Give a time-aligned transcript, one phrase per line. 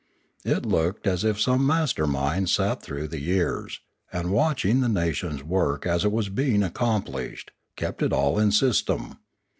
[0.43, 2.49] It looked as if some master mind had.
[2.49, 3.81] sat through the years,
[4.11, 9.19] and watching the nation's work as it was being accomplished, kept it all in system.